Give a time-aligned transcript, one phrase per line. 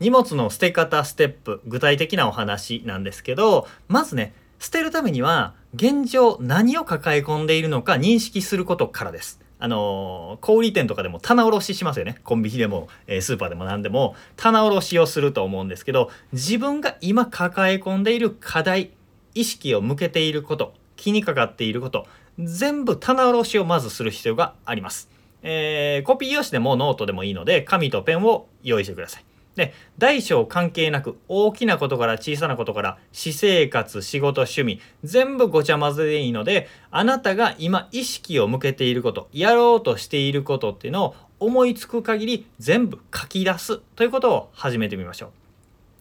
[0.00, 9.40] 荷物の捨て方ステップ具体的なお話なんですけどまずね捨てるためには現状何を抱え込んでいるのか認識することからです。
[9.60, 18.92] あの小売店とかでも棚卸ししますよねコンビニでも、えー、スーパーでも何でも棚卸しをすると思うんですけど自分が今抱え込んでいる課題
[19.34, 22.06] 意識を向けていること気にかかっていること
[22.38, 25.10] 全部棚卸しをまずする必要があります。
[25.42, 29.27] えー、コピー用紙でもノートでもいいので紙とペンを用意してください。
[29.58, 45.32] で大小関係なく大きなことから小さなことから私生活仕事趣味全部ごちゃ混ぜでいいのであなたが今意識を向けていることやろうとしていることっていうのを思いつく限り全部書き出すということを始めてみましょ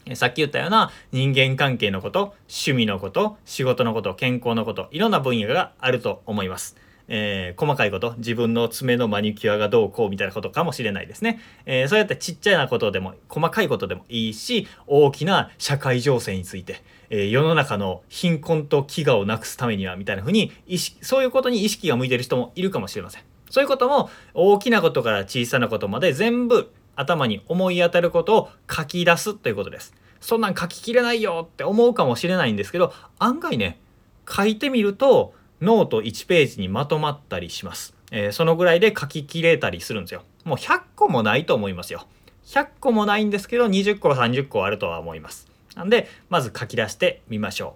[0.08, 0.16] う。
[0.16, 6.78] さっき言ったような人間関係のこと趣味のこと仕事のこと健康のこといろんな分野があると思います。
[7.08, 23.24] えー、細かいこと自分の爪のマニキュアがどうこうみたいなことかもしれないですね、えー、そうやってちっちゃなことでも細かいことでもいいし大きな社会情勢について、えー、世の中の貧困と飢餓をなくすためにはみたいな風に意識そういうことに意識が向いてる人もいるかもしれません。
[23.50, 29.94] そういうことも大きなことから小さなことまで全部頭に思い当たることを書き出すということです。
[30.20, 33.80] そんなん書ききれないよって思うかもしれないんですけど案外ね
[34.28, 37.96] 書いてみるとノート1ページにまとまったりします。
[38.12, 40.24] えー、そのぐらいで書ききれたりするんですよ。
[40.46, 42.08] もう100個もないと思いますよ。
[42.46, 45.48] 100個もないんですけど20個30個あるとは思います。
[45.76, 47.76] なんでまず書き出してみましょ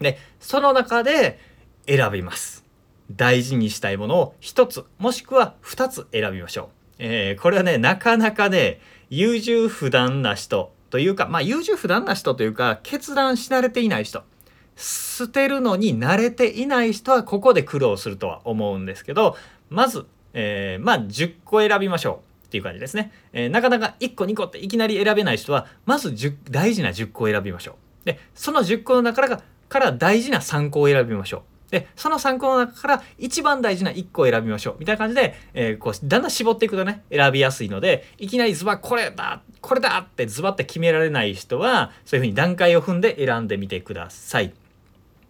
[0.00, 0.04] う。
[0.04, 1.38] でその中で
[1.86, 2.64] 選びます。
[3.10, 6.68] 大事にしたいものを1つもしくは2つ選びましょう。
[6.98, 14.22] えー、これはねなかなかね優柔不断な人というかまあ優柔不断な人というか決断し慣れていない人
[14.76, 19.36] 捨てるのに慣れていない人はここで苦労するとは思うんですけど
[19.70, 26.14] まず、えー、まあ10個選びましょうっていう感じですね、えー、なかなか1個2個っていきなり選べない人はまず
[26.50, 28.04] 大事な10個を選びましょう。
[28.04, 31.70] でその10個の中からから大事な3個を選びましょう。
[31.70, 34.76] でその3個の中から一番大事な1個を選びましょう。
[34.78, 44.52] みたいな感じで、えー、こうだんだん絞っていくとね選びやすいのでいきなりズバッこれだこれだってズバって決められない人はそういうふうに段階を踏んで選んでみてください。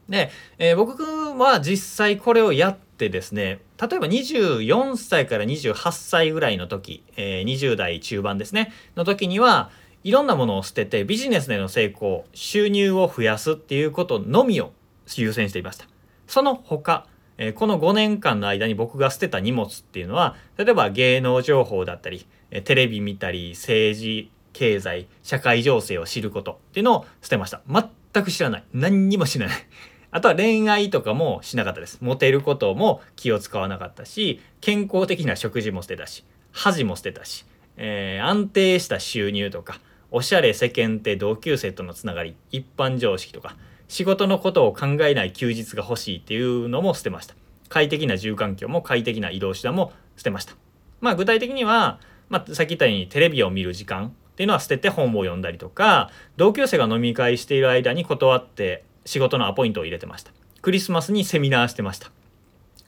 [0.09, 1.03] で、えー、僕
[1.39, 9.71] は実際これをやってですね例えば24歳から28歳ぐらいの時、えー、20代中盤ですねの時には
[10.05, 14.73] いろんなものを捨ててビジネスでの成功収入を増やすっていうことのみを
[15.17, 15.87] 優先していました。
[16.27, 17.07] その他、
[17.39, 22.27] え、この5年間の間に僕が捨てた荷物っていうのは例えば芸能情報だったり
[22.65, 27.63] テレビ見たり政治経済社会情勢を知ることっていうのを捨てました。
[27.69, 28.65] 全く知らない。
[28.73, 29.57] 何にも知らない。
[30.13, 31.99] あとは恋愛とかもしなかったです。
[32.03, 37.47] モテることも気を使わなかったし、健康的な食事も捨てたし、恥も捨てたし、
[37.79, 39.81] えー、安定した収入とか、
[40.11, 43.57] おしゃれ世間って同級生とのつながり、一般常識とか、
[43.89, 47.35] 仕事のことを考えない休日が欲しいっていうのも捨てました。
[47.71, 50.55] 快適な住環境も快適な移動手段も捨てました。
[51.01, 60.33] まあ具体的には、まあ、さっき言ったようにテレビを見る時間っていうのは捨てて本を読んだりとか同級生が飲み会している間に断って仕事のアポイントを入れてました。
[60.61, 62.11] クリスマスにセミナーしてました。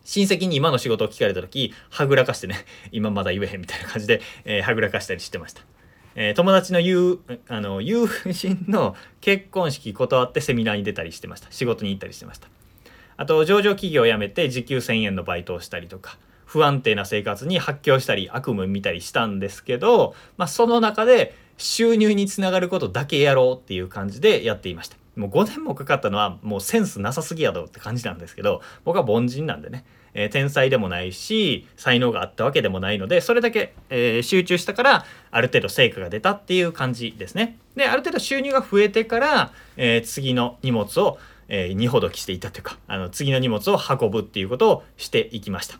[0.05, 5.63] 親戚に今の仕事を聞かれた時はぐらかしてね 今まだ言えへんみたいな感じで、えー、はぐらかしたりしてました、
[6.15, 11.51] えー、友達の友あの友人の結婚式断ってセミナーに出たりしてました。
[11.51, 12.49] 仕事に行ったりしてました。
[13.17, 24.97] あと上場企業を辞めて時給1000円のバイトをしたりとか不安定な生活に発狂したり悪夢見たりしたんですけど、まあ、その中で収入につながることだけやろうっていう感じでやっていました。
[25.17, 37.59] もう5年もかかったのはもうセンスなさすぎやろって感じなんですけど僕は凡人なんでね、えー、天才でもないし才能があったわけでもないのでそれだけ、えー、集中したからある程度成果が出たっていう感じですね。
[37.77, 45.79] である程度収入が増えてから、えー、次の荷物を、えー、荷ほどきしていたというかあの次の荷物を運ぶっていうことをしていきました。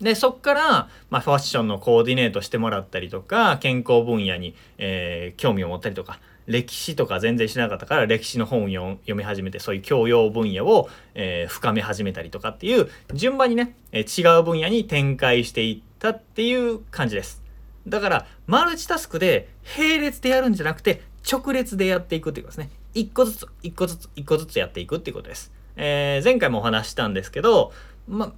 [0.00, 17.42] でそっから、まあ、ファッションのコーディネートしてもらったりとか健康分野に、えー、興味を持ったりとか歴史とか全然しなかったから歴史の本を読み始めてそういう教養分野を、えー、深め始めたりとかっていう順番にね、えー、違う分野に展開していったっていう感じです。
[17.86, 22.76] だからマルチタスクで並列でやるんじゃなくて直列でやっていくっていうことですね。
[22.94, 25.52] 一個ずつ一個ずつ一個ずつやっていくっていうことです。
[25.76, 27.72] えー、前回もお話したんですけど、
[28.08, 28.32] ま、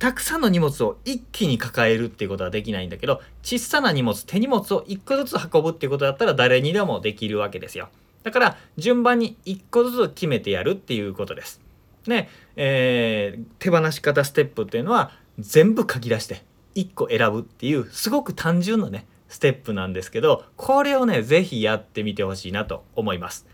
[0.00, 7.90] たくさんの荷物を一気に抱えるっていうことはできないんだけど小さな荷物手荷物を1個ずつ運ぶっていうことだったら誰にでもできるわけですよ
[8.22, 11.60] だから順番に1個ずつ決めてやるっていうことです
[12.06, 16.42] ねえー、手放し方ステップっていうのは全部書き出して
[16.76, 23.46] 1個選ぶっていうすごく単純なねステップなんですけどこれをね是非やってみてほしいなと思います。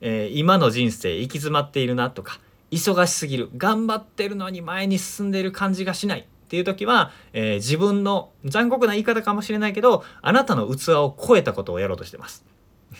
[0.00, 2.38] えー、今の人生行き詰まっているなとか
[2.74, 12.44] 忙しすぎる頑張ってるのに前に進んでいる感じがしないっていう時は、えー、自分の残酷な言い方かもしれないけどあなたの器を超えたことをやろうとしてます。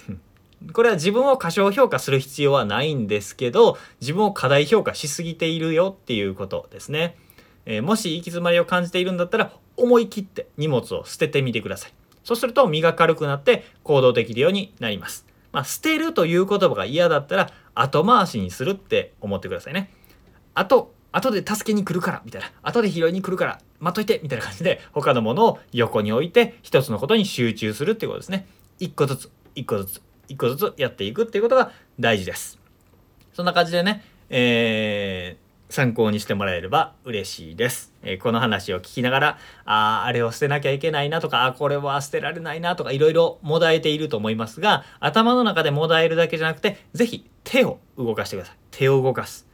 [0.73, 7.17] これは自分を過小評価する必要はないんですけど自分を過大評価しすぎているよっていうことですね。
[7.67, 11.93] えー、もし行き詰まりを感じているんだったら思い切って荷物を捨ててみてください。
[12.23, 15.26] そうすると身が軽くなって行動できるようになります。
[15.54, 19.88] まあ、捨てるという言葉が嫌だったら後回しにするって思ってくださいね。
[20.52, 22.50] あと、後で助けに来るからみたいな。
[22.62, 28.48] 後で拾いに来るから待っといてみたいな感じで他のものを横に置いて一つのことに集中するっていうことですね。
[28.80, 31.70] 一個ずつ、一個ずつ、一個ずつやっていくっていうことが
[32.00, 32.58] 大事です。
[33.32, 37.93] そんな感じでね、えー、参考にしてもらえれば嬉しいです。
[38.02, 39.28] えー、この話を聞きながら、
[39.64, 48.56] ああ、あれを捨てなきゃいけないなとか、あこれは捨てられないなとか、いろいろもだえていると思いますが、頭の中でもだえるだけじゃなくて、是非手を動かしてください。
[48.70, 49.49] 手を動かす。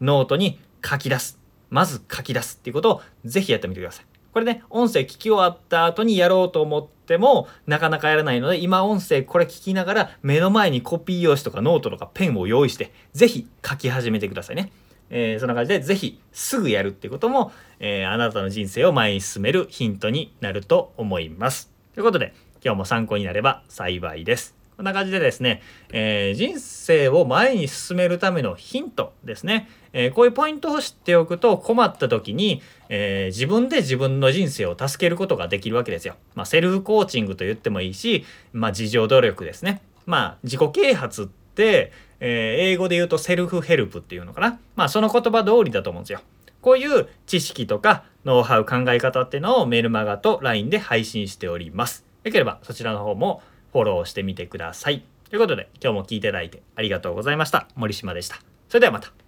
[0.00, 1.38] ノートに書き出す。
[1.70, 4.04] まず書き出すっていうことを是非やってみてください。
[4.34, 14.72] これね、音声聞き終わった後にやろうと思っても、なかなかやらないので、今音声これ聞きながら、目の前にコピー用紙とかノートとかペンを用意して、是非書き始めてくださいね。
[15.10, 21.70] えー、そんな感じで是非すぐやるってことも、えー、あなたの人生を前に進めるヒントになると思います。
[21.94, 22.34] ということで
[22.64, 24.54] 今日も参考になれば幸いです。
[24.76, 25.62] こんな感じでですね、
[25.92, 36.16] えー、人生を前に進めるためのヒントですね、えー、こういうポイントを知っておくと困った時に、えー、自分で自分の人生を助けることができるわけですよ。
[36.34, 39.80] まあ、セルフコーチングと言ってもいいし、まあ、自助努力ですね。
[40.06, 41.92] まあ、自己啓発って、
[42.26, 44.58] え英語で言うとセルフヘルプっていうのかな。
[44.76, 46.20] まあ、その言葉通りだと思うんですよ。
[46.62, 52.06] こういう知識とかノウハウ考え方っていうのをメルマガと LINE で配信しております。
[52.24, 53.42] よければそちらの方も
[53.72, 55.04] フォローしてみてください。
[55.28, 57.68] ということで今日も聞いていただいてありがとうございました。
[57.76, 58.36] 森島でした。
[58.68, 59.23] それではまた。